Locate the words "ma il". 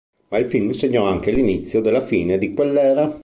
0.29-0.47